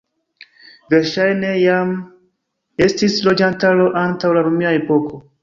[0.93, 1.91] Verŝajne jam
[2.87, 5.23] estis loĝantaro antaŭ la romia epoko.